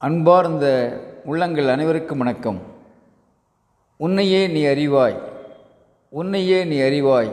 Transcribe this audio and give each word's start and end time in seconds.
அன்பார்ந்த 0.00 0.66
உள்ளங்கள் 1.24 1.68
அனைவருக்கும் 1.68 2.18
வணக்கம். 2.18 2.58
உன்னையே 3.96 4.40
நீ 4.46 4.62
அறிவாய் 4.64 5.16
உன்னையே 6.08 6.58
நீ 6.64 6.78
அறிவாய் 6.78 7.30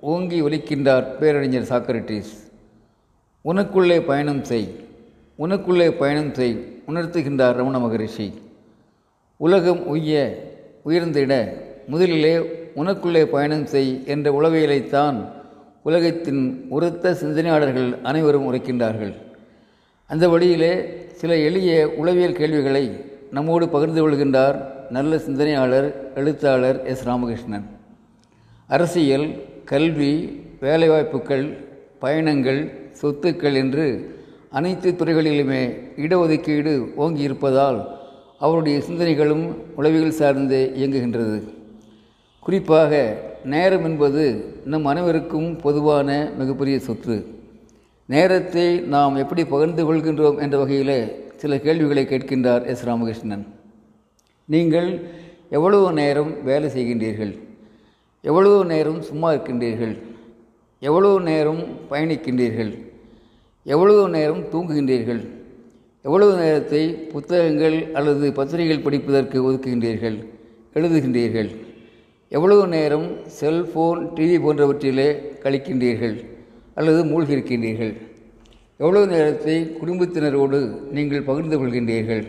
ஓங்கி 0.00 0.38
ஒலிக்கின்றார் 0.42 1.18
பேரறிஞர் 1.18 1.68
சாக்ரட்டிஸ் 1.70 2.30
உனக்குள்ளே 3.44 3.98
பயணம் 4.06 4.44
செய் 4.44 4.66
உனக்குள்ளே 5.38 5.90
பயணம் 5.98 6.32
செய் 6.34 6.82
உணர்த்துகின்றார் 6.86 7.58
ரமண 7.60 7.78
மகரிஷி. 7.78 8.28
உலகம் 9.36 9.86
உய்ய 9.86 10.24
உயர்ந்திட 10.84 11.42
முதலிலே 11.86 12.34
உனக்குள்ளே 12.76 13.24
பயணம் 13.36 13.66
செய் 13.66 13.94
என்ற 14.06 14.30
உளவியலைத்தான் 14.40 15.20
உலகத்தின் 15.82 16.44
உரத்த 16.70 17.14
சிந்தனையாளர்கள் 17.22 18.02
அனைவரும் 18.02 18.52
உரைக்கின்றார்கள். 18.52 19.14
அந்த 20.06 20.28
வழியிலே 20.28 20.74
சில 21.14 21.36
எளிய 21.38 21.92
உளவியல் 21.96 22.38
கேள்விகளை 22.40 23.04
நம்மோடு 23.30 23.68
பகிர்ந்து 23.68 24.00
கொள்கின்றார் 24.00 24.56
நல்ல 24.90 25.18
சிந்தனையாளர் 25.18 25.88
எழுத்தாளர் 26.14 26.84
எஸ். 26.84 27.08
ராமகிருஷ்ணன். 27.08 27.66
அரசியல் 28.66 29.26
கல்வி 29.64 30.42
வேலைவாய்ப்புகள் 30.60 31.46
பயணங்கள் 31.98 32.60
சொத்துக்கள் 33.02 33.54
என்று 33.54 33.86
அனைத்து 34.50 34.90
துறைகளிலுமே 34.92 35.62
இடஒதுக்கீடு 35.96 36.94
ஓங்கி 36.94 37.22
இருப்பதால் 37.22 37.78
அவருடைய 38.38 38.78
சிந்தனைகளும் 38.78 39.44
உளவியல் 39.76 40.18
சார்ந்தே 40.20 40.72
இயங்குகின்றது. 40.76 41.38
குறிப்பாக 42.40 43.16
நேரம் 43.44 43.84
என்பது 43.84 44.24
நம் 44.64 44.84
அனைவருக்கும் 44.84 45.56
பொதுவான 45.56 46.30
மிகப்பெரிய 46.38 46.78
சொத்து. 46.78 47.16
நேரத்தை 48.06 48.80
நாம் 48.80 49.14
எப்படி 49.16 49.44
பகிர்ந்து 49.44 49.82
கொள்கின்றோம் 49.86 50.38
என்ற 50.38 50.58
வகையில் 50.58 50.96
சில 51.36 51.58
கேள்விகளை 51.58 52.06
கேட்கின்றார் 52.06 52.66
எஸ் 52.66 52.86
ராமகிருஷ்ணன். 52.88 53.44
நீங்கள் 54.44 55.02
எவ்வளவு 55.50 55.92
நேரம் 55.92 56.42
வேலை 56.42 56.70
செய்கின்றீர்கள்? 56.70 57.38
எவ்வளவு 58.20 58.64
நேரம் 58.64 59.02
சும்மா 59.02 59.32
இருக்கின்றீர்கள்? 59.32 59.94
எவ்வளவு 60.78 61.20
நேரம் 61.20 61.62
பயணிக்கின்றீர்கள்? 61.90 62.72
எவ்வளவு 63.62 64.08
நேரம் 64.08 64.42
தூங்குகின்றீர்கள்? 64.52 65.22
எவ்வளவு 66.02 66.32
நேரத்தை 66.36 66.94
புத்தகங்கள் 67.12 67.92
அல்லது 67.92 68.32
பத்திரிகைகள் 68.32 68.82
படிப்பதற்கு 68.82 69.52
ஒதுக்குகின்றீர்கள்? 69.52 70.18
எழுதுகின்றீர்கள். 70.74 71.50
எவ்வளவு 72.28 72.68
நேரம் 72.68 73.08
செல்ஃபோன் 73.40 74.00
டிவி 74.16 74.38
போன்றவற்றிலே 74.44 75.08
கழிக்கின்றீர்கள்? 75.42 76.16
அல்லது 76.74 77.00
மூழ்கியிருக்கின்றீர்கள். 77.04 77.94
எவ்வளவு 78.82 79.06
நேரத்தை 79.06 79.56
குடும்பத்தினரோடு 79.80 80.58
நீங்கள் 80.96 81.26
பகிர்ந்து 81.28 81.58
கொள்கின்றீர்கள்? 81.58 82.24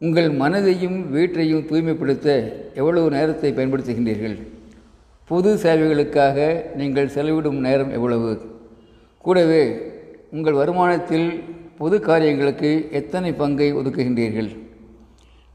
உங்கள் 0.00 0.30
மனதையும் 0.30 1.10
வீட்டையும் 1.10 1.66
தூய்மைப்படுத்த 1.66 2.28
எவ்வளவு 2.74 3.10
நேரத்தை 3.10 3.50
பயன்படுத்துகின்றீர்கள்? 3.52 4.36
பொது 5.26 5.50
சேவைகளுக்காக 5.64 6.38
நீங்கள் 6.76 7.12
செலவிடும் 7.16 7.60
நேரம் 7.66 7.90
எவ்வளவு? 7.90 8.32
கூடவே 9.18 9.62
உங்கள் 10.30 10.58
வருமானத்தில் 10.60 11.28
பொது 11.78 12.00
காரியங்களுக்கு 12.00 12.70
எத்தனை 12.90 13.32
பங்கை 13.32 13.74
ஒதுக்குகின்றீர்கள்? 13.74 14.50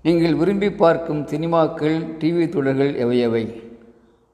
நீங்கள் 0.02 0.36
விரும்பி 0.36 0.70
பார்க்கும் 0.70 1.22
சினிமாக்கள் 1.28 1.98
டிவி 2.20 2.50
தொடர்கள் 2.50 2.94
எவையவை 3.04 3.44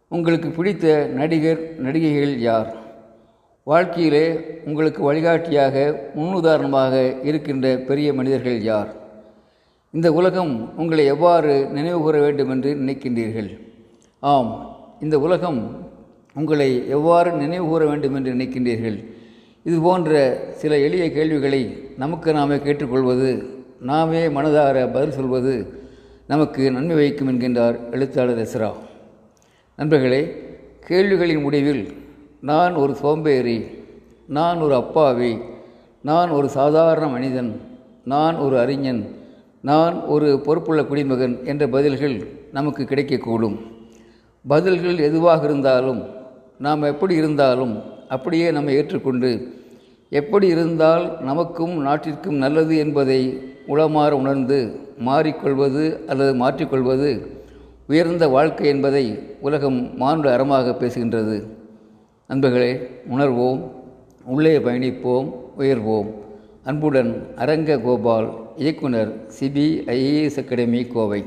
உங்களுக்கு 0.08 0.50
பிடித்த 0.50 1.11
நடிகர் 1.19 1.61
நடிகைகள் 1.86 2.34
யார்? 2.39 2.69
வாழ்க்கையிலே 3.72 4.25
உங்களுக்கு 4.66 5.02
வழிகாட்டியாக 5.03 5.75
முன்னுதாரணமாக 6.16 6.94
இருக்கின்ற 7.23 7.67
பெரிய 7.89 8.08
மனிதர்கள் 8.14 8.58
யார்? 8.61 8.89
இந்த 9.92 10.08
உலகம் 10.14 10.52
உங்களை 10.81 11.06
எவ்வாறு 11.06 11.53
நினைவு 11.78 12.00
கூற 12.02 12.19
வேண்டும் 12.25 12.50
என்று 12.50 12.72
நினைக்கின்றீர்கள்? 12.81 13.50
ஆம் 14.19 14.52
இந்த 15.00 15.16
உலகம் 15.19 15.61
உங்களை 16.36 16.69
எவ்வாறு 16.88 17.31
நினைவு 17.31 17.66
கூற 17.66 17.85
வேண்டும் 17.85 18.16
என்று 18.16 18.34
நினைக்கின்றீர்கள்? 18.35 18.97
இது 19.63 19.79
போன்ற 19.79 20.12
சில 20.62 20.78
எளிய 20.78 21.12
கேள்விகளை 21.12 21.63
நமக்கு 22.03 22.29
நாமே 22.34 22.59
கேட்டுக்கொள்வது 22.59 23.31
நாமே 23.91 24.28
மனதார 24.28 24.78
பதில் 24.91 25.18
சொல்வது 25.19 25.53
நமக்கு 26.28 26.72
நன்மை 26.72 26.96
வைக்கும் 26.96 27.29
என்கின்றார் 27.31 27.78
எழுத்தாளர் 27.91 28.41
எஸ்ரா. 28.46 28.72
நண்பர்களே 29.79 30.23
கேள்விகளின் 30.90 31.46
முடிவில் 31.47 31.84
நான் 32.50 32.74
ஒரு 32.76 32.96
சோம்பேறி 32.96 33.58
நான் 34.28 34.59
ஒரு 34.59 34.76
அப்பாவி 34.76 35.38
நான் 36.02 36.30
ஒரு 36.30 36.50
சாதாரண 36.50 37.08
மனிதன் 37.08 37.62
நான் 38.04 38.36
ஒரு 38.36 38.59
அறிஞன் 38.59 39.16
நான் 39.62 39.96
ஒரு 40.06 40.40
பொறுப்புள்ள 40.46 40.86
குடிமகன் 40.86 41.46
என்ற 41.46 41.68
பதில்கள் 41.68 42.16
நமக்கு 42.52 42.84
கிடைக்கக்கூடும். 42.84 43.56
பதில்கள் 44.48 44.98
எதுவாக 44.98 45.44
இருந்தாலும் 45.44 46.02
நாம் 46.58 46.82
எப்படி 46.82 47.16
இருந்தாலும் 47.16 47.82
அப்படியே 48.09 48.52
நம்மை 48.52 48.76
ஏற்றுக்கொண்டு 48.76 49.32
எப்படி 50.09 50.48
இருந்தால் 50.48 51.18
நமக்கும் 51.22 51.86
நாட்டிற்கும் 51.86 52.38
நல்லது 52.38 52.78
என்பதை 52.78 53.22
உளமாற 53.68 54.12
உணர்ந்து 54.12 54.80
மாறிக்கொள்வது 55.06 56.06
அல்லது 56.06 56.34
மாற்றிக்கொள்வது 56.36 57.12
உயர்ந்த 57.88 58.28
வாழ்க்கை 58.28 58.68
என்பதை 58.68 59.06
உலகம் 59.42 59.98
மானுட 59.98 60.38
அறமாக 60.38 60.78
பேசுகின்றது. 60.80 61.38
அன்புகளை 62.34 62.70
உணர்வோம் 63.16 63.60
உள்ளே 64.26 64.54
பயணிப்போம் 64.58 65.28
உயர்வோம். 65.60 66.10
அன்புடன் 66.64 67.12
அரங்க 67.36 67.78
கோபால் 67.86 68.28
இயக்குனர் 68.58 69.12
சிபிஐஏஎஸ் 69.40 70.40
அகாடமி 70.42 70.82
கோவை. 70.94 71.22